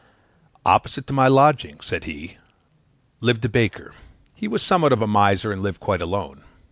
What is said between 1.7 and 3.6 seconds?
said he, "lived a